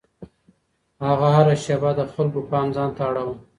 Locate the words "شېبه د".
1.63-2.01